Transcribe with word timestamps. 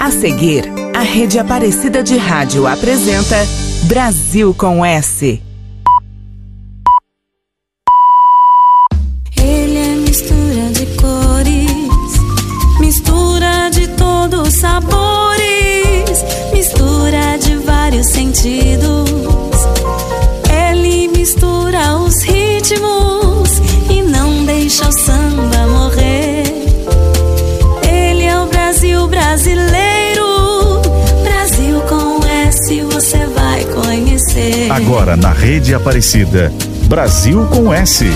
A 0.00 0.10
seguir, 0.10 0.64
a 0.96 1.02
Rede 1.02 1.38
Aparecida 1.38 2.02
de 2.02 2.16
Rádio 2.16 2.66
apresenta 2.66 3.36
Brasil 3.86 4.54
com 4.54 4.82
S. 4.82 5.42
Ele 9.36 9.76
é 9.76 9.96
mistura 9.96 10.70
de 10.72 10.86
cores, 10.96 12.80
mistura 12.80 13.68
de 13.68 13.88
todos 13.88 14.48
os 14.48 14.54
sabores, 14.54 16.24
mistura 16.50 17.36
de 17.36 17.56
vários 17.56 18.06
sentidos. 18.06 18.79
Agora 34.82 35.14
na 35.14 35.30
Rede 35.30 35.74
Aparecida. 35.74 36.50
Brasil 36.84 37.46
com 37.52 37.72
S. 37.72 38.06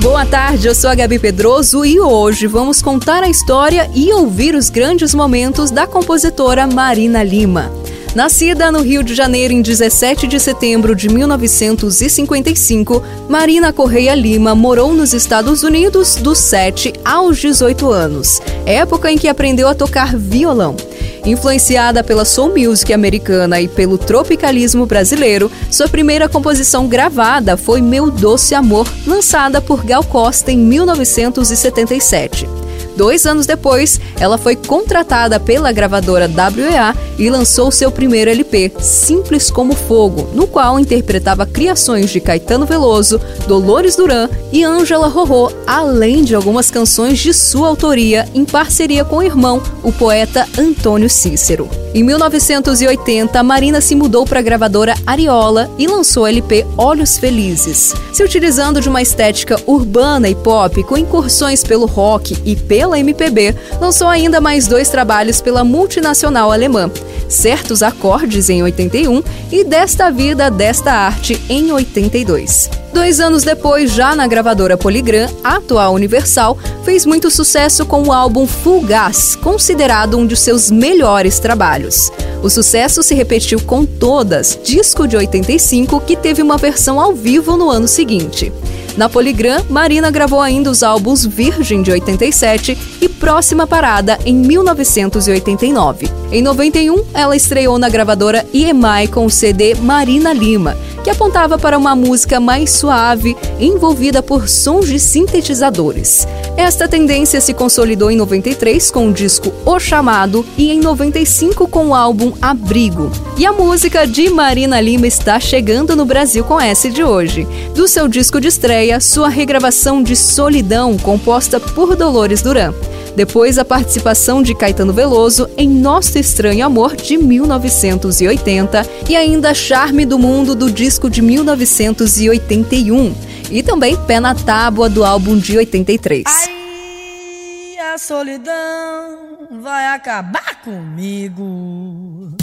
Boa 0.00 0.24
tarde, 0.24 0.66
eu 0.66 0.74
sou 0.74 0.88
a 0.88 0.94
Gabi 0.94 1.18
Pedroso 1.18 1.84
e 1.84 2.00
hoje 2.00 2.46
vamos 2.46 2.80
contar 2.80 3.22
a 3.22 3.28
história 3.28 3.88
e 3.94 4.10
ouvir 4.10 4.54
os 4.54 4.70
grandes 4.70 5.14
momentos 5.14 5.70
da 5.70 5.86
compositora 5.86 6.66
Marina 6.66 7.22
Lima. 7.22 7.70
Nascida 8.14 8.72
no 8.72 8.80
Rio 8.80 9.02
de 9.02 9.14
Janeiro 9.14 9.52
em 9.52 9.60
17 9.60 10.26
de 10.26 10.40
setembro 10.40 10.96
de 10.96 11.08
1955, 11.10 13.02
Marina 13.28 13.72
Correia 13.72 14.14
Lima 14.14 14.54
morou 14.54 14.94
nos 14.94 15.12
Estados 15.12 15.62
Unidos 15.62 16.16
dos 16.16 16.38
7 16.38 16.94
aos 17.04 17.38
18 17.38 17.90
anos, 17.90 18.40
época 18.64 19.12
em 19.12 19.18
que 19.18 19.28
aprendeu 19.28 19.68
a 19.68 19.74
tocar 19.74 20.16
violão. 20.16 20.76
Influenciada 21.24 22.04
pela 22.04 22.24
soul 22.24 22.54
music 22.56 22.92
americana 22.92 23.60
e 23.60 23.66
pelo 23.66 23.96
tropicalismo 23.96 24.84
brasileiro, 24.84 25.50
sua 25.70 25.88
primeira 25.88 26.28
composição 26.28 26.86
gravada 26.86 27.56
foi 27.56 27.80
Meu 27.80 28.10
Doce 28.10 28.54
Amor, 28.54 28.86
lançada 29.06 29.60
por 29.60 29.84
Gal 29.84 30.04
Costa 30.04 30.52
em 30.52 30.58
1977. 30.58 32.63
Dois 32.96 33.26
anos 33.26 33.46
depois, 33.46 34.00
ela 34.18 34.38
foi 34.38 34.54
contratada 34.56 35.40
pela 35.40 35.72
gravadora 35.72 36.30
WEA 36.30 36.94
e 37.18 37.28
lançou 37.28 37.70
seu 37.70 37.90
primeiro 37.90 38.30
LP, 38.30 38.72
Simples 38.78 39.50
como 39.50 39.74
Fogo, 39.74 40.28
no 40.32 40.46
qual 40.46 40.78
interpretava 40.78 41.46
criações 41.46 42.10
de 42.10 42.20
Caetano 42.20 42.66
Veloso, 42.66 43.20
Dolores 43.46 43.96
Duran 43.96 44.28
e 44.52 44.64
Ângela 44.64 45.08
Rorô, 45.08 45.50
além 45.66 46.22
de 46.22 46.34
algumas 46.34 46.70
canções 46.70 47.18
de 47.18 47.32
sua 47.32 47.68
autoria 47.68 48.28
em 48.34 48.44
parceria 48.44 49.04
com 49.04 49.16
o 49.16 49.22
irmão, 49.22 49.62
o 49.82 49.92
poeta 49.92 50.46
Antônio 50.58 51.10
Cícero. 51.10 51.68
Em 51.94 52.02
1980, 52.02 53.40
Marina 53.44 53.80
se 53.80 53.94
mudou 53.94 54.24
para 54.26 54.40
a 54.40 54.42
gravadora 54.42 54.96
Ariola 55.06 55.70
e 55.78 55.86
lançou 55.86 56.24
o 56.24 56.26
LP 56.26 56.66
Olhos 56.76 57.16
Felizes. 57.18 57.94
Se 58.12 58.24
utilizando 58.24 58.80
de 58.80 58.88
uma 58.88 59.00
estética 59.00 59.56
urbana 59.64 60.28
e 60.28 60.34
pop 60.34 60.82
com 60.82 60.96
incursões 60.96 61.62
pelo 61.62 61.86
rock 61.86 62.36
e 62.44 62.56
pela 62.84 62.98
MPB, 62.98 63.54
lançou 63.80 64.08
ainda 64.08 64.42
mais 64.42 64.66
dois 64.66 64.90
trabalhos 64.90 65.40
pela 65.40 65.64
multinacional 65.64 66.52
alemã. 66.52 66.90
Certos 67.30 67.82
Acordes 67.82 68.50
em 68.50 68.62
81 68.62 69.22
e 69.50 69.64
Desta 69.64 70.10
Vida, 70.10 70.50
Desta 70.50 70.92
Arte 70.92 71.40
em 71.48 71.72
82. 71.72 72.68
Dois 72.92 73.20
anos 73.20 73.42
depois, 73.42 73.90
já 73.90 74.14
na 74.14 74.26
gravadora 74.26 74.76
Polygram, 74.76 75.28
atual 75.42 75.94
Universal, 75.94 76.58
fez 76.84 77.06
muito 77.06 77.30
sucesso 77.30 77.86
com 77.86 78.02
o 78.02 78.12
álbum 78.12 78.46
Fugaz, 78.46 79.34
considerado 79.34 80.18
um 80.18 80.26
de 80.26 80.36
seus 80.36 80.70
melhores 80.70 81.38
trabalhos. 81.38 82.12
O 82.42 82.50
sucesso 82.50 83.02
se 83.02 83.14
repetiu 83.14 83.58
com 83.62 83.86
Todas, 83.86 84.58
disco 84.62 85.08
de 85.08 85.16
85 85.16 86.00
que 86.00 86.14
teve 86.14 86.42
uma 86.42 86.58
versão 86.58 87.00
ao 87.00 87.14
vivo 87.14 87.56
no 87.56 87.70
ano 87.70 87.88
seguinte. 87.88 88.52
Na 88.96 89.08
Polygram, 89.08 89.64
Marina 89.68 90.10
gravou 90.10 90.40
ainda 90.40 90.70
os 90.70 90.82
álbuns 90.82 91.26
Virgem 91.26 91.82
de 91.82 91.90
87 91.90 92.78
e 93.00 93.08
Próxima 93.08 93.66
Parada 93.66 94.18
em 94.24 94.34
1989. 94.34 96.08
Em 96.30 96.40
91, 96.40 97.04
ela 97.12 97.34
estreou 97.34 97.76
na 97.78 97.88
gravadora 97.88 98.46
EMI 98.54 99.08
com 99.12 99.26
o 99.26 99.30
CD 99.30 99.74
Marina 99.74 100.32
Lima, 100.32 100.76
que 101.04 101.10
apontava 101.10 101.58
para 101.58 101.76
uma 101.76 101.94
música 101.94 102.40
mais 102.40 102.70
suave, 102.70 103.36
envolvida 103.60 104.22
por 104.22 104.48
sons 104.48 104.88
de 104.88 104.98
sintetizadores. 104.98 106.26
Esta 106.56 106.88
tendência 106.88 107.40
se 107.42 107.52
consolidou 107.52 108.10
em 108.10 108.16
93 108.16 108.90
com 108.90 109.08
o 109.08 109.12
disco 109.12 109.52
O 109.66 109.78
Chamado 109.78 110.44
e 110.56 110.72
em 110.72 110.80
95 110.80 111.68
com 111.68 111.88
o 111.88 111.94
álbum 111.94 112.32
Abrigo. 112.40 113.12
E 113.36 113.44
a 113.44 113.52
música 113.52 114.06
de 114.06 114.30
Marina 114.30 114.80
Lima 114.80 115.06
está 115.06 115.38
chegando 115.38 115.94
no 115.94 116.06
Brasil 116.06 116.42
com 116.42 116.58
essa 116.58 116.88
de 116.88 117.04
hoje. 117.04 117.46
Do 117.74 117.86
seu 117.86 118.08
disco 118.08 118.40
de 118.40 118.48
estreia, 118.48 118.98
sua 118.98 119.28
regravação 119.28 120.02
de 120.02 120.16
Solidão, 120.16 120.96
composta 120.96 121.60
por 121.60 121.94
Dolores 121.94 122.40
Duran. 122.40 122.72
Depois, 123.16 123.58
a 123.58 123.64
participação 123.64 124.42
de 124.42 124.54
Caetano 124.54 124.92
Veloso 124.92 125.48
em 125.56 125.68
Nosso 125.68 126.18
Estranho 126.18 126.66
Amor, 126.66 126.96
de 126.96 127.16
1980, 127.16 128.86
e 129.08 129.16
ainda 129.16 129.54
Charme 129.54 130.04
do 130.04 130.18
Mundo, 130.18 130.54
do 130.54 130.70
disco 130.70 131.08
de 131.08 131.22
1981. 131.22 133.14
E 133.50 133.62
também 133.62 133.96
Pé 133.96 134.18
na 134.18 134.34
Tábua, 134.34 134.88
do 134.88 135.04
álbum 135.04 135.38
de 135.38 135.56
83. 135.56 136.24
Ai, 136.26 137.94
a 137.94 137.98
solidão 137.98 139.24
vai 139.62 139.86
acabar 139.94 140.60
comigo. 140.62 141.42
Hum, 141.42 142.34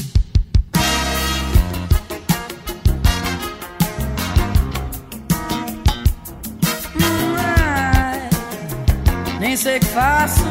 Nem 9.42 9.58
sei 9.58 9.78
o 9.78 9.80
que 9.80 9.88
faço, 9.88 10.44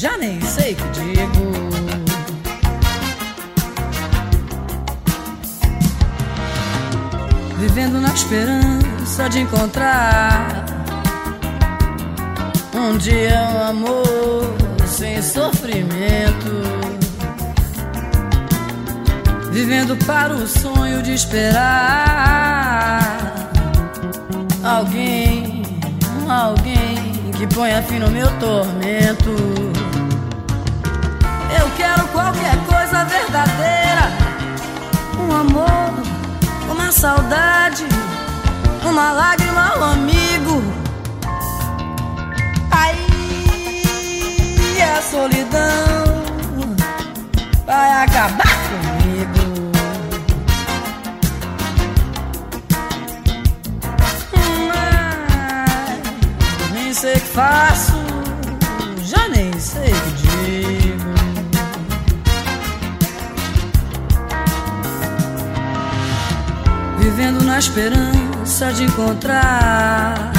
já 0.00 0.16
nem 0.16 0.40
sei 0.40 0.72
o 0.72 0.76
que 0.76 0.88
digo. 0.98 1.52
Vivendo 7.58 8.00
na 8.00 8.08
esperança 8.08 9.28
de 9.28 9.40
encontrar 9.40 10.64
um 12.74 12.96
dia 12.96 13.46
um 13.52 13.62
amor 13.68 14.54
sem 14.86 15.20
sofrimento. 15.20 16.62
Vivendo 19.52 19.98
para 20.06 20.32
o 20.32 20.48
sonho 20.48 21.02
de 21.02 21.12
esperar 21.12 23.02
alguém, 24.64 25.62
alguém 26.26 27.30
que 27.36 27.46
ponha 27.54 27.82
fim 27.82 27.98
no 27.98 28.10
meu 28.10 28.30
tormento. 28.38 29.59
Qualquer 32.20 32.56
coisa 32.66 33.02
verdadeira, 33.04 34.12
um 35.18 35.32
amor, 35.34 35.94
uma 36.70 36.92
saudade, 36.92 37.86
uma 38.84 39.10
lágrima, 39.10 39.78
um 39.78 39.84
amigo. 39.84 40.62
Aí 42.70 43.96
a 44.82 45.00
solidão 45.00 46.22
vai 47.64 48.04
acabar 48.04 48.54
comigo. 48.68 49.72
Mas 56.60 56.70
nem 56.70 56.92
sei 56.92 57.14
o 57.14 57.20
que 57.20 57.26
faço, 57.28 57.94
já 59.06 59.26
nem 59.28 59.58
sei 59.58 60.09
Vivendo 67.20 67.44
na 67.44 67.58
esperança 67.58 68.72
de 68.72 68.84
encontrar 68.84 70.32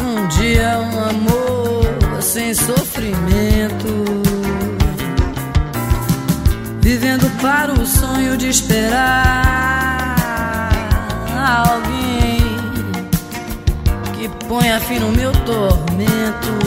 um 0.00 0.28
dia 0.28 0.78
um 0.78 1.08
amor 1.10 2.22
sem 2.22 2.54
sofrimento. 2.54 3.88
Vivendo 6.80 7.28
para 7.42 7.72
o 7.72 7.84
sonho 7.84 8.36
de 8.36 8.48
esperar 8.48 8.94
alguém 11.34 12.38
que 14.14 14.28
ponha 14.46 14.78
fim 14.78 15.00
no 15.00 15.10
meu 15.10 15.32
tormento. 15.32 16.58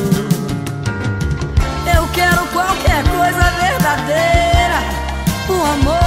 Eu 1.95 2.05
quero 2.09 2.45
qualquer 2.47 3.01
coisa 3.15 3.49
verdadeira, 3.61 4.81
um 5.49 5.63
amor, 5.71 6.00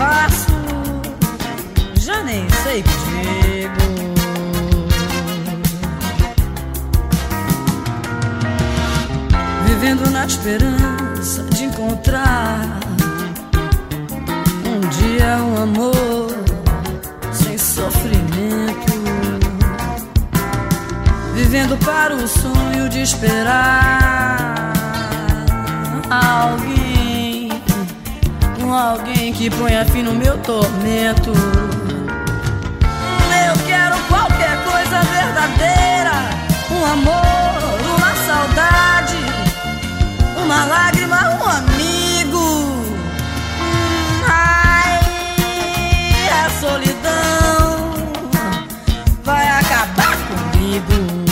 faço, 0.00 0.56
já 1.96 2.22
nem 2.22 2.48
sei 2.62 2.82
que 2.82 2.88
digo. 2.88 3.84
Vivendo 9.66 10.10
na 10.10 10.24
esperança 10.24 11.42
de 11.54 11.64
encontrar 11.64 12.80
um 14.64 14.80
dia 14.88 15.36
um 15.44 15.62
amor 15.64 16.30
sem 17.30 17.58
sofrimento. 17.58 18.40
Vivendo 21.34 21.76
para 21.84 22.14
o 22.14 22.26
sonho 22.26 22.88
de 22.88 23.02
esperar 23.02 24.72
alguém 26.08 26.89
alguém 28.72 29.32
que 29.32 29.50
ponha 29.50 29.84
fim 29.84 30.02
no 30.02 30.14
meu 30.14 30.36
tormento. 30.38 31.30
Eu 33.46 33.66
quero 33.66 33.96
qualquer 34.08 34.56
coisa 34.64 35.00
verdadeira, 35.02 36.12
um 36.70 36.84
amor, 36.84 37.80
uma 37.96 38.14
saudade, 38.26 39.16
uma 40.42 40.64
lágrima, 40.64 41.16
um 41.38 41.44
amigo. 41.48 42.94
Ai, 44.28 45.00
a 46.44 46.50
solidão 46.60 47.94
vai 49.24 49.48
acabar 49.48 50.16
comigo. 50.28 51.29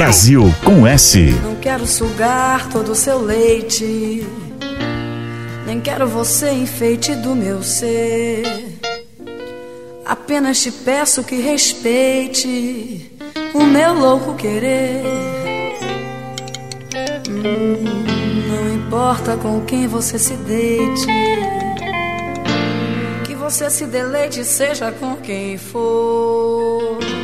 Brasil, 0.00 0.50
com 0.64 0.86
S. 0.86 1.18
Não 1.42 1.56
quero 1.56 1.86
sugar 1.86 2.70
todo 2.70 2.92
o 2.92 2.94
seu 2.94 3.20
leite. 3.20 4.26
Nem 5.66 5.78
quero 5.78 6.08
você 6.08 6.50
enfeite 6.52 7.14
do 7.16 7.36
meu 7.36 7.62
ser. 7.62 8.78
Apenas 10.06 10.62
te 10.62 10.72
peço 10.72 11.22
que 11.22 11.34
respeite 11.42 13.12
o 13.52 13.62
meu 13.62 13.92
louco 13.92 14.36
querer. 14.36 15.02
Hum, 17.28 17.84
não 18.48 18.74
importa 18.74 19.36
com 19.36 19.60
quem 19.66 19.86
você 19.86 20.18
se 20.18 20.32
deite. 20.32 21.06
Que 23.26 23.34
você 23.34 23.68
se 23.68 23.84
deleite, 23.84 24.46
seja 24.46 24.90
com 24.92 25.16
quem 25.16 25.58
for. 25.58 27.19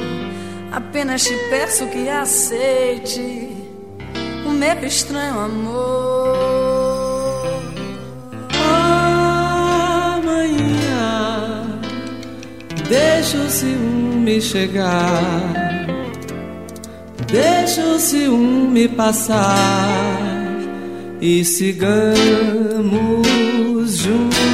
Apenas 0.72 1.24
te 1.24 1.34
peço 1.50 1.86
que 1.86 2.08
aceite 2.08 3.48
o 4.46 4.50
meu 4.50 4.84
estranho 4.84 5.38
amor. 5.38 6.36
Amanhã 10.14 11.80
deixa 12.88 13.38
o 13.38 13.50
ciúme 13.50 14.40
chegar, 14.40 15.22
deixa 17.30 17.82
o 17.82 17.98
ciúme 17.98 18.88
passar. 18.88 20.36
E 21.20 21.44
sigamos 21.44 22.06
juntos, 23.96 24.45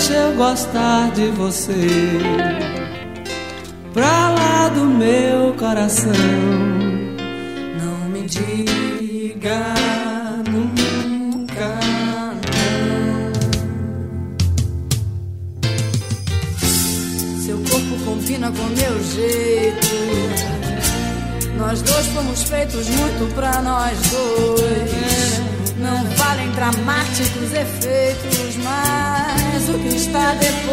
Deixa 0.00 0.14
eu 0.14 0.34
gostar 0.34 1.10
de 1.10 1.26
você 1.26 2.18
pra 3.92 4.30
lá 4.30 4.70
do 4.70 4.86
meu 4.86 5.52
coração. 5.58 6.10
Não 7.78 8.08
me 8.08 8.22
diga 8.22 9.74
nunca 10.48 11.78
não. 12.00 13.30
Seu 17.44 17.58
corpo 17.58 18.02
combina 18.02 18.50
com 18.50 18.64
meu 18.68 19.04
jeito. 19.04 19.86
Nós 21.58 21.82
dois 21.82 22.06
fomos 22.06 22.42
feitos 22.44 22.88
muito 22.88 23.34
pra 23.34 23.60
nós 23.60 23.98
dois. 24.08 25.40
Não 25.76 26.04
valem 26.16 26.50
dramáticos 26.52 27.52
efeitos, 27.52 28.49
mas 28.62 29.68
o 29.68 29.78
que 29.78 29.96
está 29.96 30.34
depois. 30.34 30.70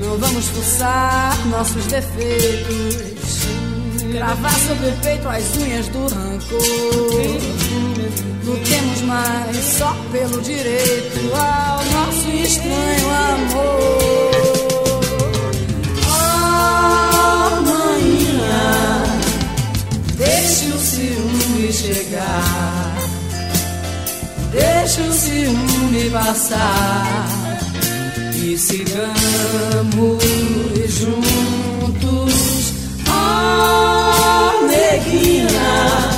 Não 0.00 0.18
vamos 0.18 0.46
fuçar 0.46 1.46
nossos 1.46 1.86
defeitos. 1.86 3.42
Gravar 4.12 4.54
sobre 4.66 4.88
o 4.88 4.92
peito 5.02 5.28
as 5.28 5.56
unhas 5.56 5.88
do 5.88 6.00
rancor. 6.02 6.62
Lutemos 8.44 9.00
mais 9.02 9.56
só 9.56 9.96
pelo 10.10 10.42
direito 10.42 11.34
ao 11.34 11.84
nosso 11.84 12.28
estranho 12.28 13.10
amor. 13.10 14.31
Passar 26.12 27.26
e 28.34 28.56
sigamos 28.58 30.22
juntos. 30.88 32.72
Oh, 33.08 34.66
neguinha. 34.66 36.12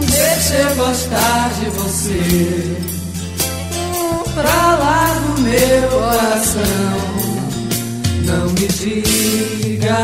Deixa 0.00 0.54
eu 0.54 0.76
gostar 0.76 1.50
de 1.58 1.70
você 1.70 2.76
Pra 4.34 4.76
lá 4.76 5.14
do 5.14 5.40
meu 5.40 5.88
coração 5.88 6.62
Não 8.24 8.46
me 8.50 8.68
diga 8.68 9.98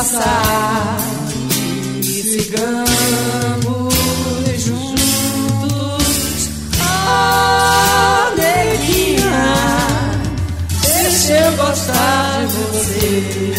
passar 0.00 0.96
e 1.98 2.22
sigamos 2.22 3.94
juntos. 4.56 6.48
Oh, 7.06 8.34
neguinha, 8.34 9.56
deixa 10.80 11.32
eu 11.34 11.52
gostar 11.52 12.46
de 12.46 12.56
você. 12.72 13.52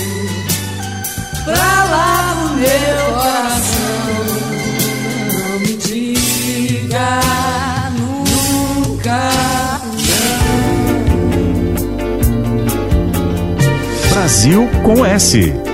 Pra 1.46 1.84
lá 1.92 2.34
do 2.34 2.48
meu 2.56 3.06
coração, 3.22 4.26
não 5.28 5.60
me 5.60 5.74
diga 5.78 7.20
nunca. 8.00 9.30
Brasil 14.10 14.68
com 14.84 15.06
S. 15.06 15.71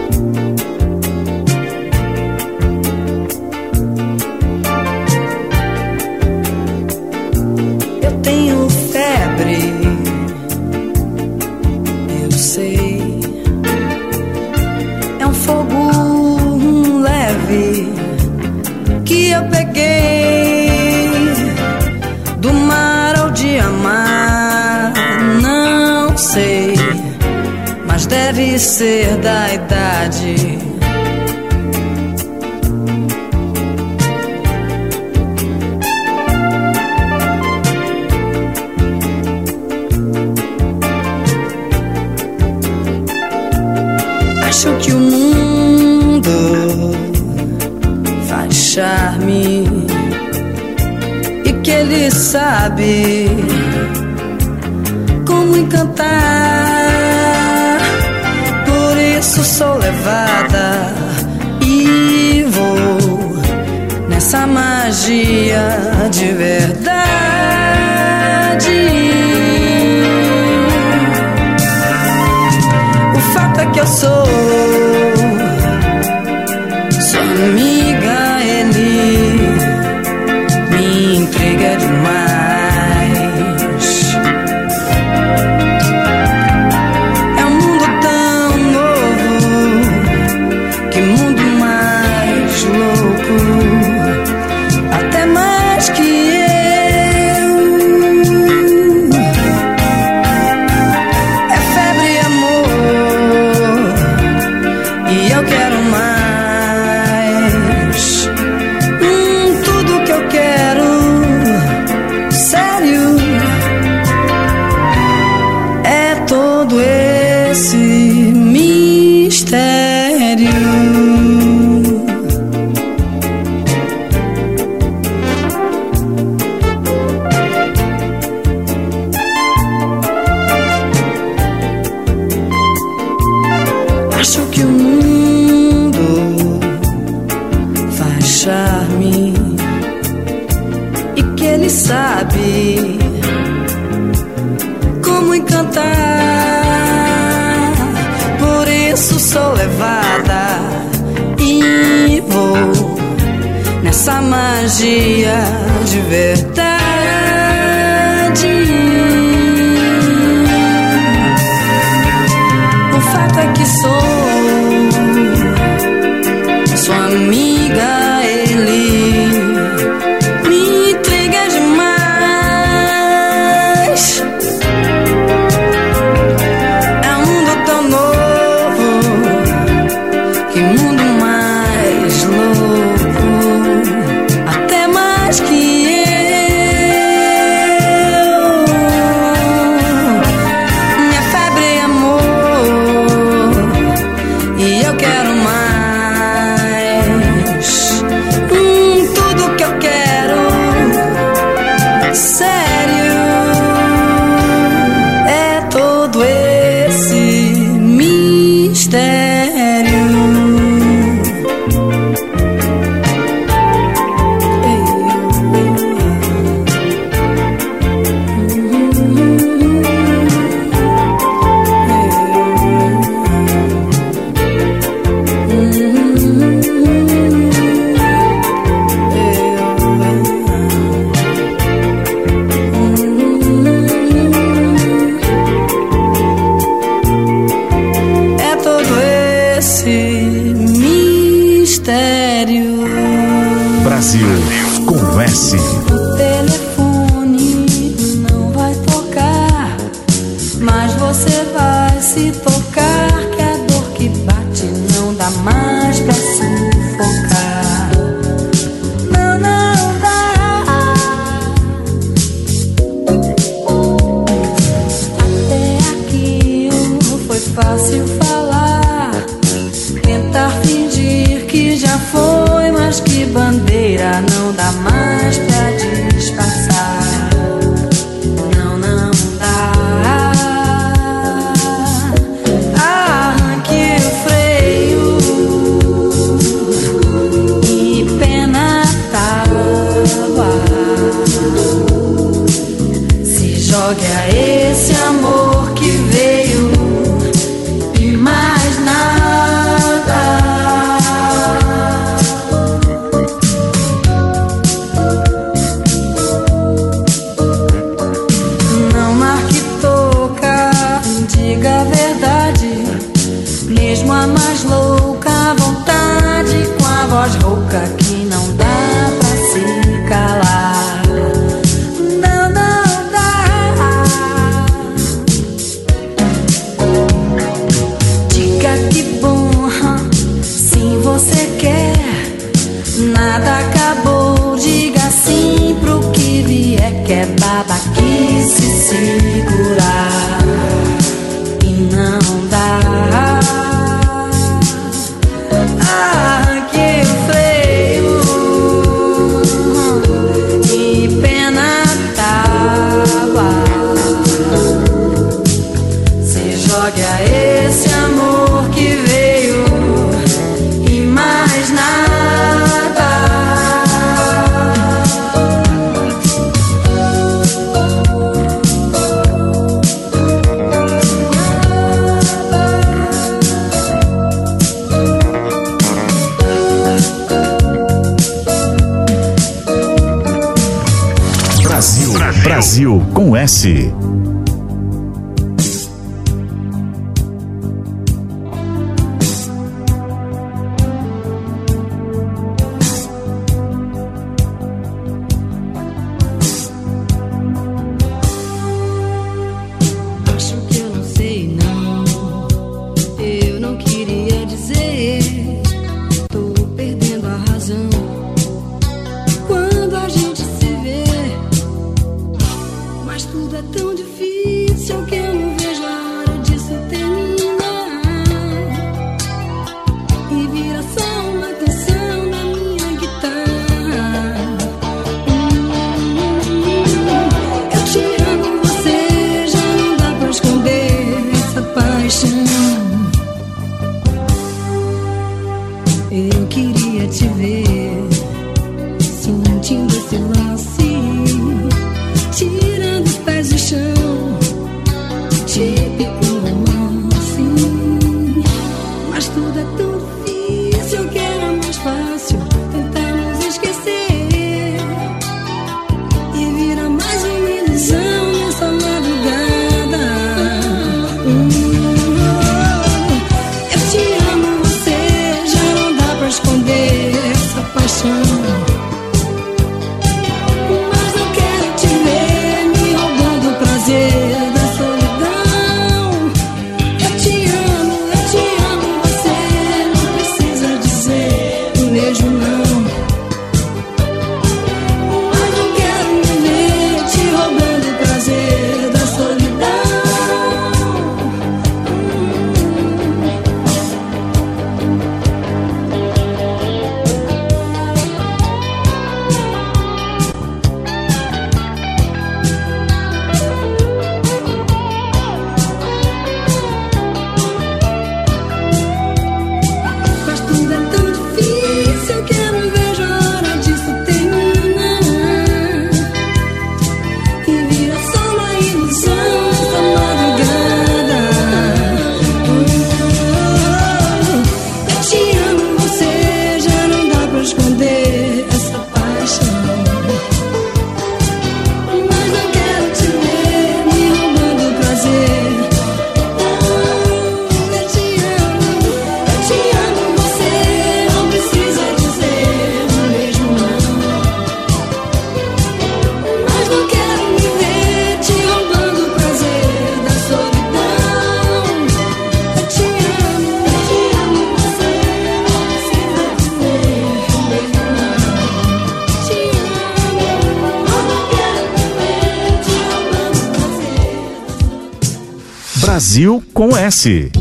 Brasil 566.17 566.43
com 566.51 566.75
S. 566.75 567.31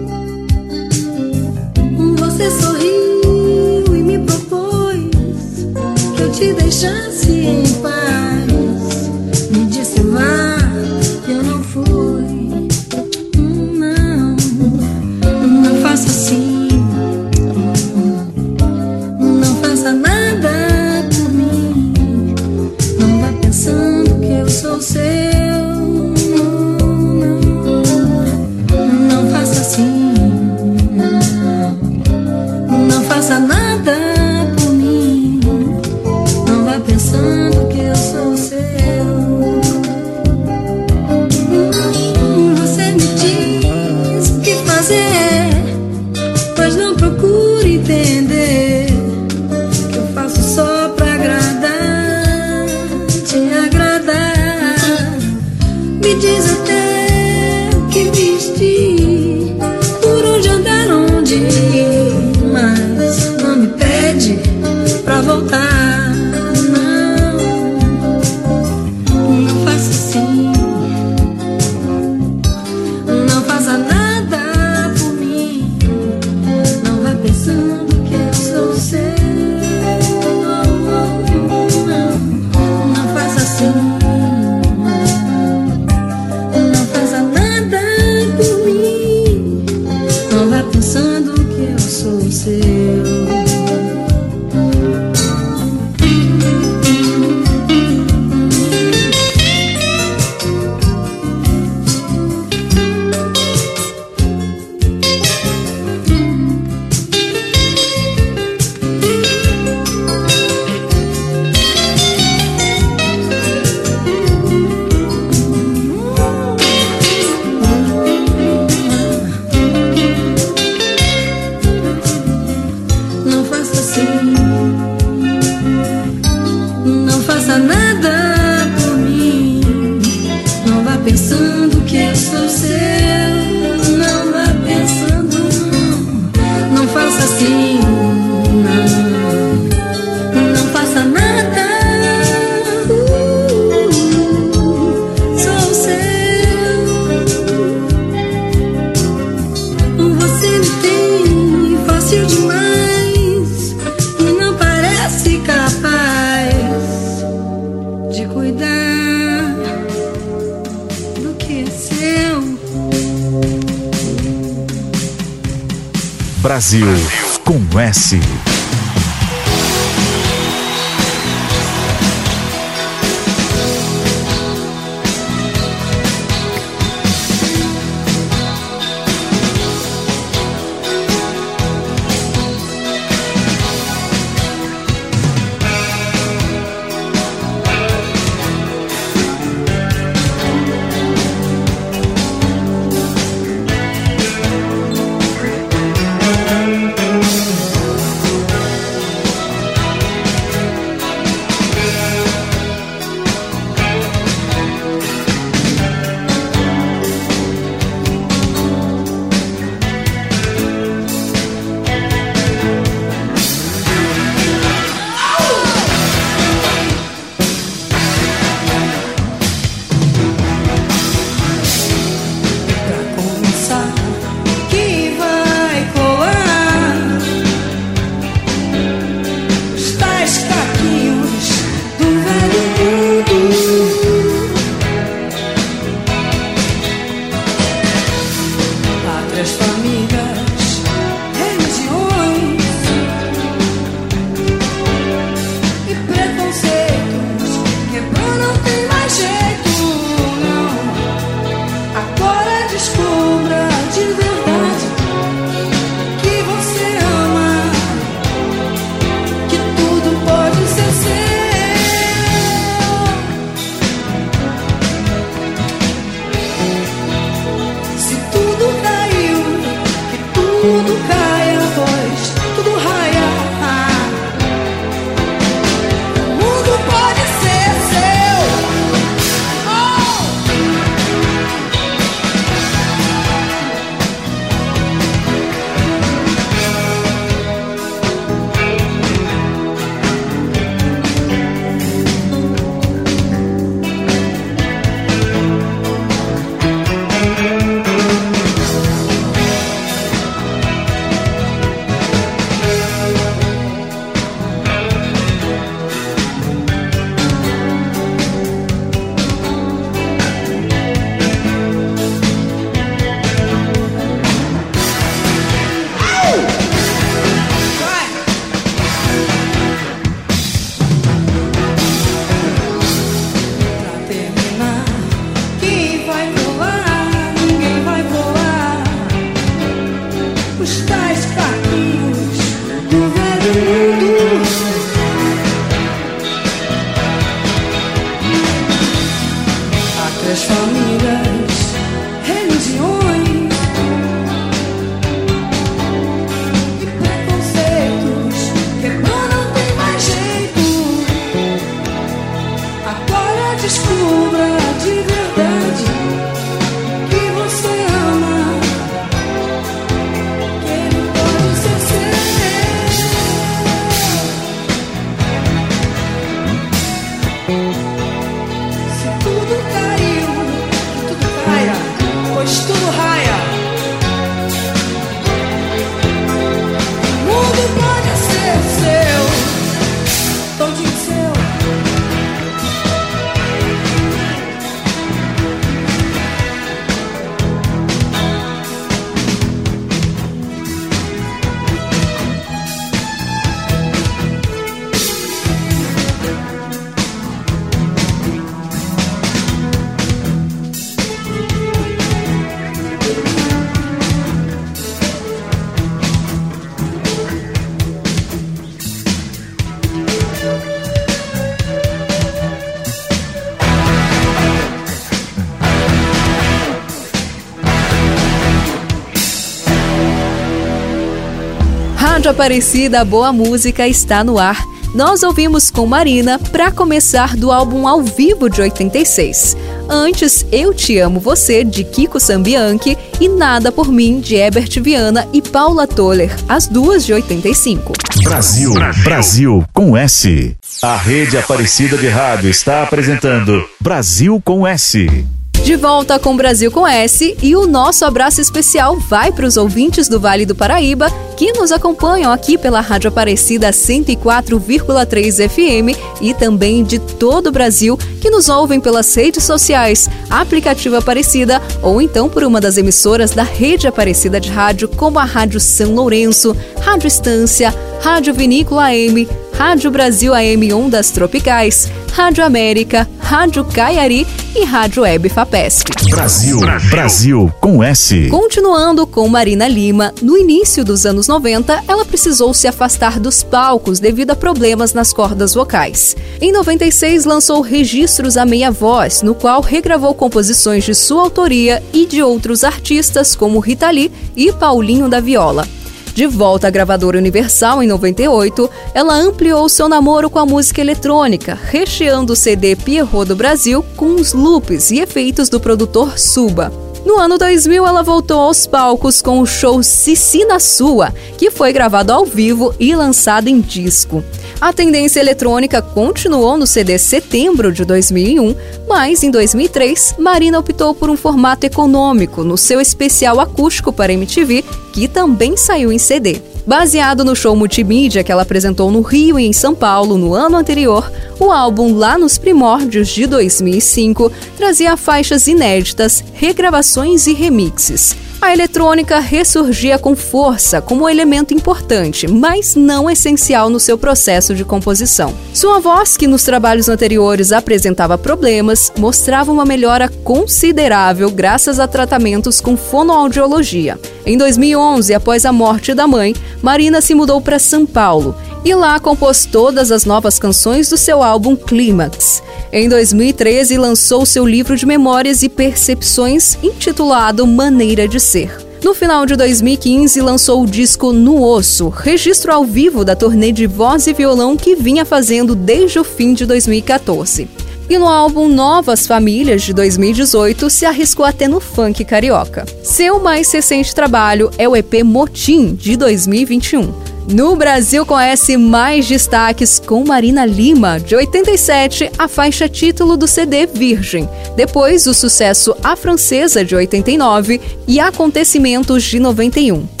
Aparecida, 422.31 423.03
boa 423.03 423.33
música 423.33 423.85
está 423.89 424.23
no 424.23 424.39
ar. 424.39 424.65
Nós 424.95 425.21
ouvimos 425.21 425.69
com 425.69 425.85
Marina 425.85 426.39
para 426.39 426.71
começar 426.71 427.35
do 427.35 427.51
álbum 427.51 427.85
ao 427.85 428.01
vivo 428.01 428.49
de 428.49 428.61
86. 428.61 429.57
Antes, 429.89 430.45
Eu 430.49 430.73
Te 430.73 430.97
Amo 430.97 431.19
Você, 431.19 431.65
de 431.65 431.83
Kiko 431.83 432.21
Sambianchi, 432.21 432.97
e 433.19 433.27
Nada 433.27 433.69
por 433.69 433.91
Mim, 433.91 434.21
de 434.21 434.35
Herbert 434.35 434.81
Viana 434.81 435.27
e 435.33 435.41
Paula 435.41 435.85
Toller, 435.85 436.33
as 436.47 436.67
duas 436.67 437.05
de 437.05 437.11
85. 437.11 437.91
Brasil, 438.23 438.73
Brasil, 438.73 439.03
Brasil 439.03 439.65
com 439.73 439.97
S. 439.97 440.55
A 440.81 440.95
rede 440.95 441.37
Aparecida 441.37 441.97
de 441.97 442.07
Rádio 442.07 442.49
está 442.49 442.81
apresentando 442.81 443.61
Brasil 443.81 444.41
com 444.43 444.65
S. 444.65 445.25
De 445.63 445.75
volta 445.75 446.17
com 446.17 446.35
Brasil 446.35 446.71
com 446.71 446.87
S 446.87 447.37
e 447.41 447.55
o 447.55 447.67
nosso 447.67 448.03
abraço 448.03 448.41
especial 448.41 448.97
vai 448.97 449.31
para 449.31 449.45
os 449.45 449.57
ouvintes 449.57 450.07
do 450.07 450.19
Vale 450.19 450.43
do 450.43 450.55
Paraíba 450.55 451.07
que 451.37 451.53
nos 451.53 451.71
acompanham 451.71 452.31
aqui 452.31 452.57
pela 452.57 452.81
Rádio 452.81 453.09
Aparecida 453.09 453.69
104,3 453.69 455.47
FM 455.47 455.95
e 456.19 456.33
também 456.33 456.83
de 456.83 456.97
todo 456.97 457.47
o 457.47 457.51
Brasil 457.51 457.95
que 458.19 458.31
nos 458.31 458.49
ouvem 458.49 458.79
pelas 458.79 459.13
redes 459.13 459.43
sociais, 459.43 460.09
aplicativo 460.31 460.95
Aparecida 460.95 461.61
ou 461.83 462.01
então 462.01 462.27
por 462.27 462.43
uma 462.43 462.59
das 462.59 462.77
emissoras 462.77 463.29
da 463.31 463.43
rede 463.43 463.87
Aparecida 463.87 464.39
de 464.39 464.49
rádio 464.49 464.87
como 464.87 465.19
a 465.19 465.23
Rádio 465.23 465.59
São 465.59 465.93
Lourenço, 465.93 466.57
Rádio 466.81 467.07
Estância, 467.07 467.73
Rádio 468.01 468.33
Vinícola 468.33 468.85
AM, 468.85 469.27
Rádio 469.61 469.91
Brasil 469.91 470.33
AM 470.33 470.73
Ondas 470.73 471.11
Tropicais, 471.11 471.87
Rádio 472.13 472.43
América, 472.43 473.07
Rádio 473.19 473.63
Caiari 473.63 474.25
e 474.55 474.63
Rádio 474.63 475.03
Web 475.03 475.29
Fapesp. 475.29 475.87
Brasil, 476.09 476.59
Brasil, 476.89 477.53
com 477.61 477.83
S. 477.83 478.27
Continuando 478.29 479.05
com 479.05 479.27
Marina 479.27 479.67
Lima, 479.67 480.15
no 480.19 480.35
início 480.35 480.83
dos 480.83 481.05
anos 481.05 481.27
90, 481.27 481.83
ela 481.87 482.03
precisou 482.03 482.55
se 482.55 482.67
afastar 482.67 483.19
dos 483.19 483.43
palcos 483.43 483.99
devido 483.99 484.31
a 484.31 484.35
problemas 484.35 484.95
nas 484.95 485.13
cordas 485.13 485.53
vocais. 485.53 486.17
Em 486.41 486.51
96, 486.51 487.25
lançou 487.25 487.61
Registros 487.61 488.37
a 488.37 488.45
Meia 488.47 488.71
Voz, 488.71 489.21
no 489.21 489.35
qual 489.35 489.61
regravou 489.61 490.15
composições 490.15 490.83
de 490.83 490.95
sua 490.95 491.21
autoria 491.21 491.83
e 491.93 492.07
de 492.07 492.23
outros 492.23 492.63
artistas 492.63 493.35
como 493.35 493.59
Rita 493.59 493.91
Lee 493.91 494.11
e 494.35 494.51
Paulinho 494.51 495.07
da 495.07 495.19
Viola. 495.19 495.67
De 496.13 496.27
volta 496.27 496.67
à 496.67 496.69
gravadora 496.69 497.17
Universal 497.17 497.81
em 497.81 497.87
98, 497.87 498.69
ela 498.93 499.13
ampliou 499.13 499.67
seu 499.69 499.87
namoro 499.87 500.29
com 500.29 500.39
a 500.39 500.45
música 500.45 500.81
eletrônica, 500.81 501.57
recheando 501.69 502.33
o 502.33 502.35
CD 502.35 502.75
Pierrot 502.75 503.27
do 503.27 503.35
Brasil 503.35 503.83
com 503.95 504.15
os 504.15 504.33
loops 504.33 504.91
e 504.91 504.99
efeitos 504.99 505.47
do 505.47 505.59
produtor 505.59 506.19
Suba. 506.19 506.90
No 507.03 507.17
ano 507.17 507.37
2000, 507.37 507.85
ela 507.85 508.03
voltou 508.03 508.39
aos 508.39 508.67
palcos 508.67 509.21
com 509.21 509.39
o 509.39 509.45
show 509.45 509.81
Cici 509.81 510.45
na 510.45 510.59
Sua, 510.59 511.11
que 511.37 511.49
foi 511.49 511.73
gravado 511.73 512.13
ao 512.13 512.25
vivo 512.25 512.75
e 512.79 512.95
lançado 512.95 513.47
em 513.47 513.59
disco. 513.59 514.23
A 514.59 514.71
tendência 514.71 515.19
eletrônica 515.19 515.81
continuou 515.81 516.55
no 516.57 516.67
CD 516.67 516.99
Setembro 516.99 517.71
de 517.71 517.83
2001, 517.83 518.55
mas 518.87 519.23
em 519.23 519.31
2003, 519.31 520.15
Marina 520.19 520.59
optou 520.59 520.93
por 520.93 521.09
um 521.09 521.17
formato 521.17 521.65
econômico 521.65 522.43
no 522.43 522.57
seu 522.57 522.79
especial 522.79 523.39
acústico 523.39 523.91
para 523.91 524.13
MTV, 524.13 524.63
que 524.93 525.07
também 525.07 525.57
saiu 525.57 525.91
em 525.91 525.97
CD. 525.97 526.50
Baseado 526.65 527.25
no 527.25 527.35
show 527.35 527.55
multimídia 527.55 528.23
que 528.23 528.31
ela 528.31 528.43
apresentou 528.43 528.91
no 528.91 529.01
Rio 529.01 529.39
e 529.39 529.45
em 529.45 529.53
São 529.53 529.73
Paulo 529.73 530.17
no 530.17 530.33
ano 530.33 530.57
anterior, 530.57 531.11
o 531.39 531.51
álbum 531.51 531.95
Lá 531.95 532.17
nos 532.17 532.37
Primórdios 532.37 533.09
de 533.09 533.25
2005 533.25 534.31
trazia 534.57 534.95
faixas 534.95 535.47
inéditas, 535.47 536.23
regravações 536.33 537.25
e 537.25 537.33
remixes. 537.33 538.15
A 538.41 538.51
eletrônica 538.51 539.19
ressurgia 539.19 539.99
com 539.99 540.15
força 540.15 540.81
como 540.81 541.07
elemento 541.07 541.53
importante, 541.53 542.27
mas 542.27 542.73
não 542.73 543.07
essencial 543.07 543.69
no 543.69 543.79
seu 543.79 543.99
processo 543.99 544.55
de 544.55 544.65
composição. 544.65 545.31
Sua 545.53 545.79
voz, 545.79 546.17
que 546.17 546.25
nos 546.25 546.43
trabalhos 546.43 546.89
anteriores 546.89 547.51
apresentava 547.51 548.17
problemas, 548.17 548.91
mostrava 548.97 549.51
uma 549.51 549.63
melhora 549.63 550.09
considerável 550.09 551.29
graças 551.29 551.79
a 551.79 551.87
tratamentos 551.87 552.59
com 552.59 552.75
fonoaudiologia. 552.75 553.99
Em 554.25 554.35
2011, 554.35 555.13
após 555.13 555.45
a 555.45 555.53
morte 555.53 555.93
da 555.93 556.07
mãe, 556.07 556.35
Marina 556.63 556.99
se 556.99 557.13
mudou 557.13 557.39
para 557.41 557.59
São 557.59 557.85
Paulo 557.85 558.35
e 558.63 558.73
lá 558.75 558.99
compôs 558.99 559.45
todas 559.45 559.91
as 559.91 560.05
novas 560.05 560.37
canções 560.37 560.89
do 560.89 560.97
seu 560.97 561.23
álbum 561.23 561.55
Clímax. 561.55 562.43
Em 562.71 562.87
2013, 562.87 563.77
lançou 563.77 564.25
seu 564.25 564.45
livro 564.45 564.77
de 564.77 564.85
memórias 564.85 565.43
e 565.43 565.49
percepções 565.49 566.57
intitulado 566.63 567.45
Maneira 567.47 568.07
de 568.07 568.19
Ser. 568.19 568.71
No 568.83 568.95
final 568.95 569.25
de 569.25 569.35
2015, 569.35 570.19
lançou 570.21 570.63
o 570.63 570.65
disco 570.65 571.13
No 571.13 571.43
Osso, 571.43 571.89
registro 571.89 572.51
ao 572.51 572.65
vivo 572.65 573.05
da 573.05 573.15
turnê 573.15 573.51
de 573.51 573.67
voz 573.67 574.07
e 574.07 574.13
violão 574.13 574.57
que 574.57 574.75
vinha 574.75 575.05
fazendo 575.05 575.53
desde 575.53 575.99
o 575.99 576.03
fim 576.03 576.33
de 576.33 576.45
2014. 576.45 577.47
E 577.89 577.97
no 577.97 578.07
álbum 578.07 578.47
Novas 578.47 579.05
Famílias 579.05 579.61
de 579.63 579.73
2018 579.73 580.69
se 580.69 580.85
arriscou 580.85 581.25
até 581.25 581.47
no 581.47 581.59
funk 581.59 582.03
carioca. 582.05 582.65
Seu 582.81 583.19
mais 583.19 583.51
recente 583.51 583.93
trabalho 583.93 584.49
é 584.57 584.67
o 584.67 584.75
EP 584.75 585.03
Motim 585.03 585.75
de 585.75 585.97
2021. 585.97 587.10
No 587.27 587.55
Brasil 587.55 588.05
conhece 588.05 588.57
mais 588.57 589.07
destaques 589.07 589.79
com 589.79 590.03
Marina 590.03 590.45
Lima, 590.45 590.99
de 590.99 591.15
87, 591.15 592.11
a 592.17 592.27
faixa 592.27 592.67
título 592.67 593.15
do 593.15 593.27
CD 593.27 593.67
Virgem. 593.67 594.27
Depois, 594.55 595.05
o 595.05 595.13
sucesso 595.13 595.75
A 595.83 595.95
Francesa, 595.95 596.65
de 596.65 596.75
89 596.75 597.61
e 597.87 597.99
Acontecimentos, 597.99 599.03
de 599.03 599.19
91. 599.19 600.00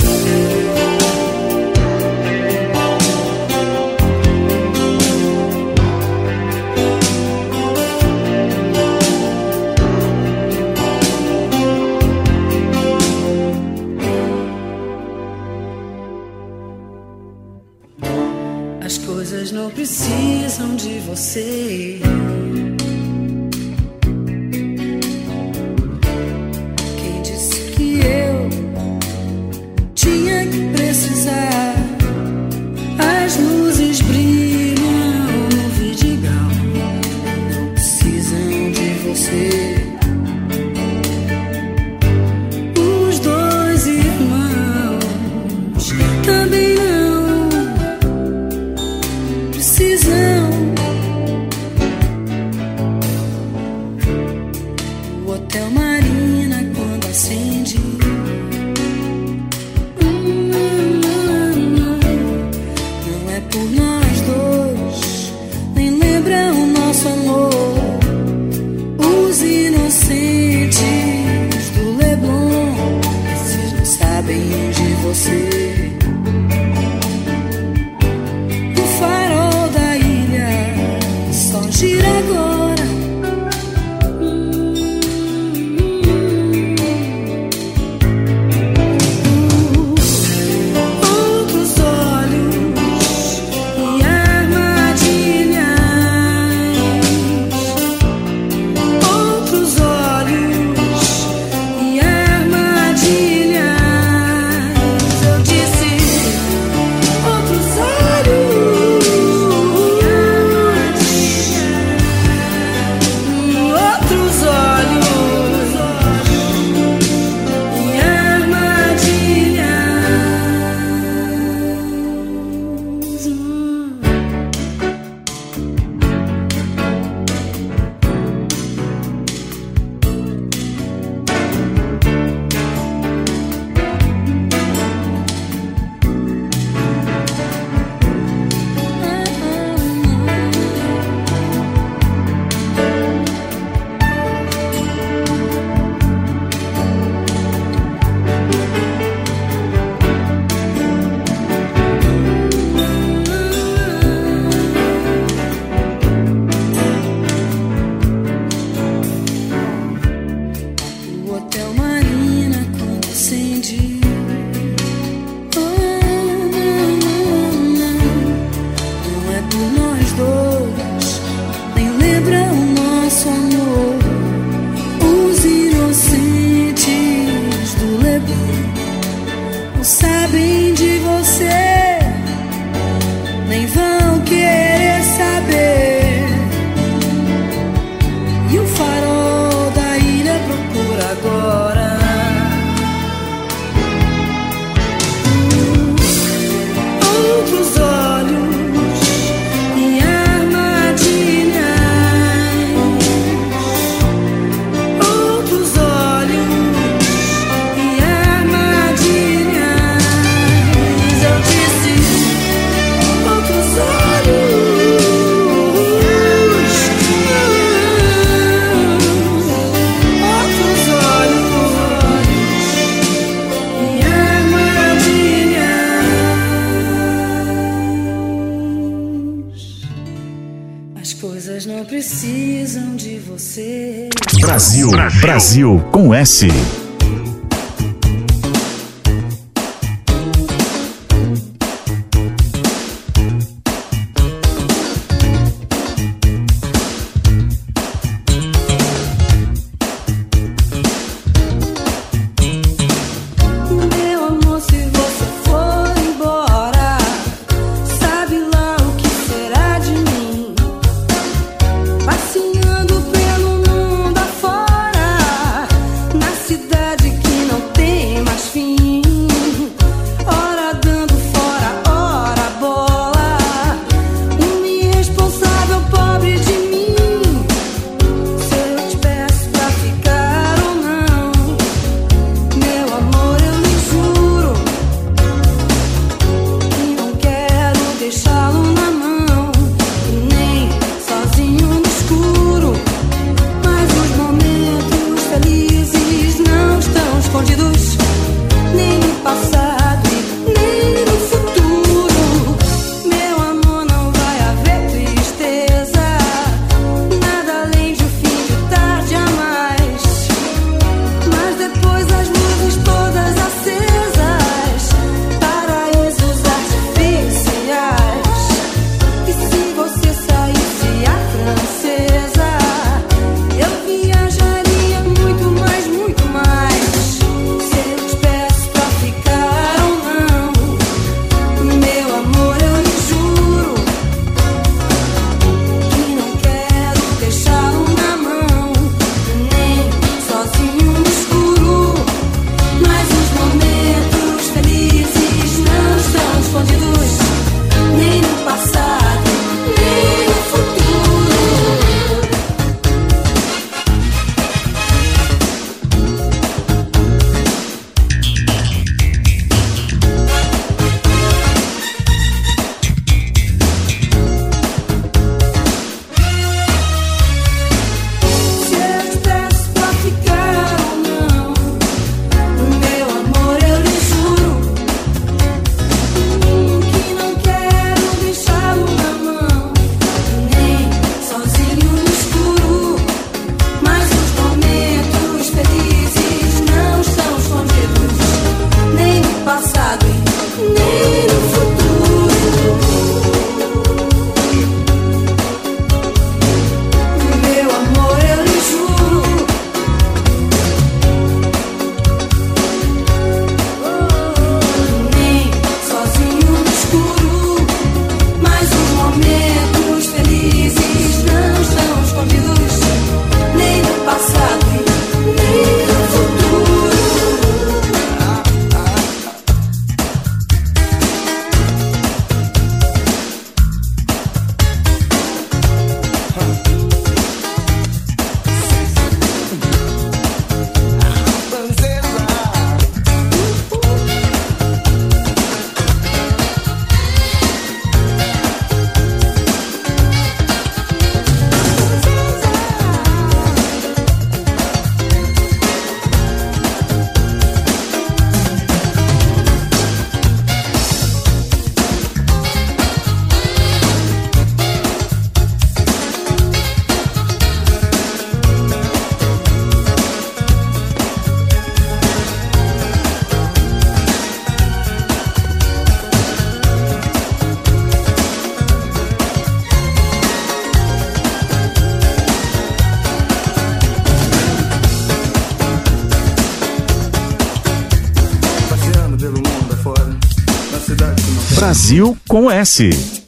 Brasil 481.91 482.17
com 482.25 482.49
S. 482.49 483.20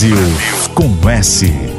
Brasil 0.00 0.16
com 0.74 1.10
S. 1.10 1.69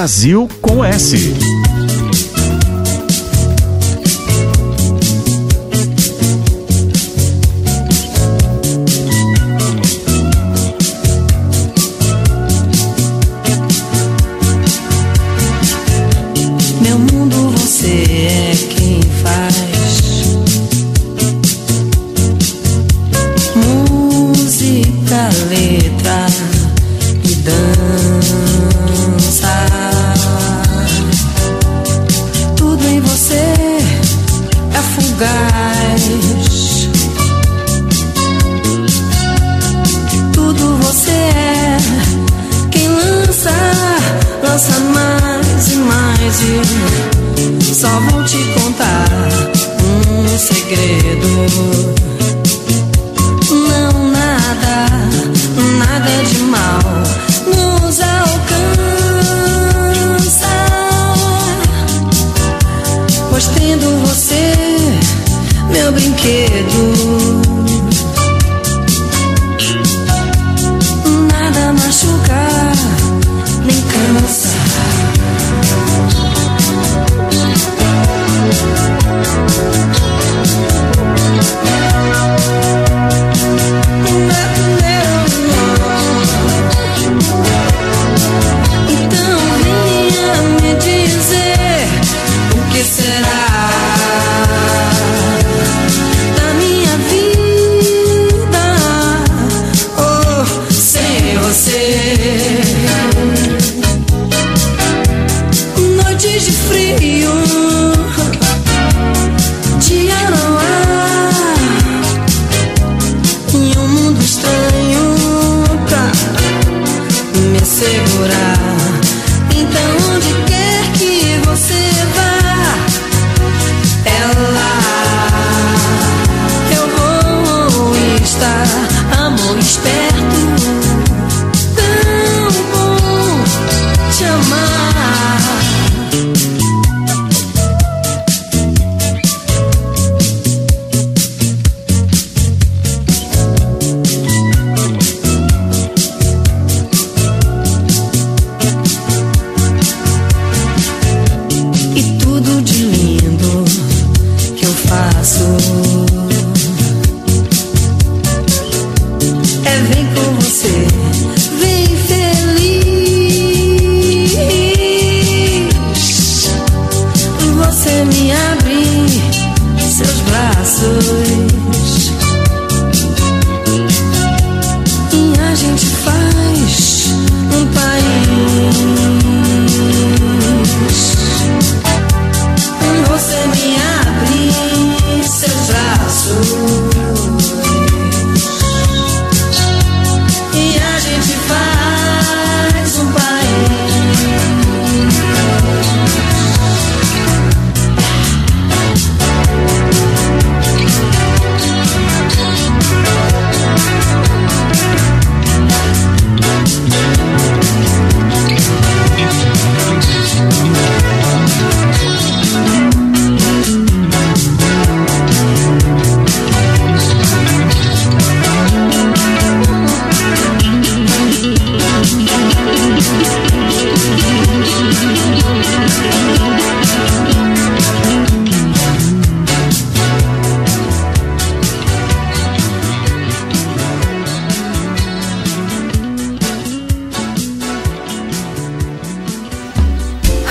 Brasil 0.00 0.48
com 0.62 0.82
S. 0.82 1.49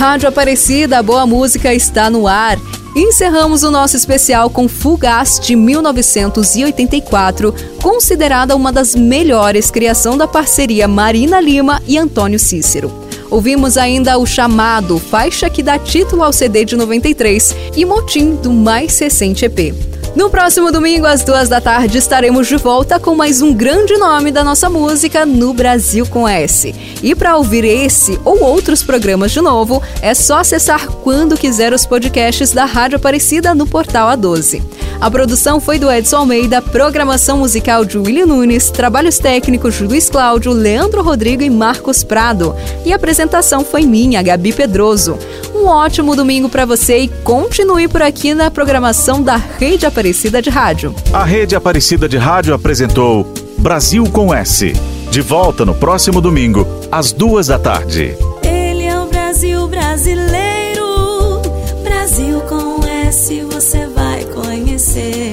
Rádio 0.10 0.28
Aparecida, 0.28 0.98
a 0.98 1.04
boa 1.04 1.24
música 1.28 1.72
está 1.72 2.10
no 2.10 2.28
ar. 2.28 2.58
Encerramos 2.96 3.62
o 3.62 3.70
nosso 3.70 3.96
especial 3.96 4.50
com 4.50 4.68
Fugaz 4.68 5.40
de 5.40 5.56
1984, 5.56 7.54
considerada 7.80 8.56
uma 8.56 8.72
das 8.72 8.96
melhores 8.96 9.70
criação 9.70 10.18
da 10.18 10.28
parceria 10.28 10.88
Marina 10.88 11.40
Lima 11.40 11.80
e 11.86 11.96
Antônio 11.96 12.40
Cícero. 12.40 12.92
Ouvimos 13.30 13.78
ainda 13.78 14.18
o 14.18 14.26
chamado, 14.26 14.98
faixa 14.98 15.48
que 15.48 15.62
dá 15.62 15.78
título 15.78 16.24
ao 16.24 16.34
CD 16.34 16.66
de 16.66 16.76
93 16.76 17.56
e 17.78 17.86
motim 17.86 18.34
do 18.34 18.52
mais 18.52 18.98
recente 18.98 19.46
EP. 19.46 19.89
No 20.16 20.28
próximo 20.28 20.72
domingo, 20.72 21.06
às 21.06 21.24
duas 21.24 21.48
da 21.48 21.62
tarde, 21.62 22.00
estaremos 22.00 22.48
de 22.48 22.58
volta 22.58 23.00
com 23.00 23.16
mais 23.16 23.44
um 23.44 23.54
grande 23.54 23.96
nome 23.96 24.32
da 24.32 24.44
nossa 24.44 24.68
música 24.68 25.24
no 25.24 25.54
Brasil 25.54 26.06
com 26.08 26.28
S. 26.28 26.74
E 27.04 27.14
para 27.14 27.38
ouvir 27.38 27.64
esse 27.64 28.20
ou 28.26 28.44
outros 28.44 28.82
programas 28.82 29.32
de 29.32 29.40
novo, 29.40 29.82
é 30.02 30.16
só 30.16 30.40
acessar 30.40 30.88
quando 30.88 31.38
quiser 31.38 31.74
os 31.74 31.86
podcasts 31.86 32.52
da 32.52 32.66
Rádio 32.66 32.98
Aparecida 32.98 33.54
no 33.54 33.68
portal 33.68 34.10
A12. 34.18 34.64
A 35.00 35.10
produção 35.10 35.62
foi 35.62 35.78
do 35.78 35.90
Edson 35.90 36.18
Almeida, 36.18 36.62
programação 36.62 37.38
musical 37.38 37.86
de 37.86 37.98
William 37.98 38.26
Nunes, 38.26 38.70
trabalhos 38.70 39.18
técnicos 39.18 39.76
de 39.76 39.84
Luiz 39.84 40.10
Cláudio, 40.10 40.52
Leandro 40.52 41.04
Rodrigo 41.04 41.44
e 41.44 41.50
Marcos 41.50 42.04
Prado. 42.04 42.54
E 42.84 42.92
a 42.92 42.98
apresentação 42.98 43.64
foi 43.64 43.84
minha, 43.84 44.22
Gabi 44.22 44.52
Pedroso. 44.52 45.18
Um 45.56 45.66
ótimo 45.68 46.16
domingo 46.16 46.50
para 46.50 46.66
você 46.66 47.00
e 47.00 47.08
continue 47.24 47.88
por 47.88 48.02
aqui 48.02 48.34
na 48.34 48.52
programação 48.52 49.22
da 49.22 49.38
Rede 49.38 49.86
Aparecida 49.86 49.99
de 50.42 50.50
Rádio. 50.50 50.96
A 51.12 51.26
Rede 51.26 51.58
Aparecida 51.58 52.08
de 52.08 52.16
Rádio 52.18 52.54
apresentou 52.54 53.34
Brasil 53.58 54.06
com 54.06 54.34
S. 54.34 54.72
De 55.12 55.20
volta 55.20 55.66
no 55.66 55.76
próximo 55.76 56.22
domingo, 56.22 56.66
às 56.90 57.12
duas 57.12 57.48
da 57.48 57.60
tarde. 57.60 58.16
Ele 58.42 58.86
é 58.86 58.98
o 58.98 59.08
Brasil 59.08 59.68
brasileiro. 59.68 61.42
Brasil 61.84 62.40
com 62.42 62.80
S 62.86 63.42
você 63.52 63.88
vai 63.88 64.24
conhecer. 64.24 65.29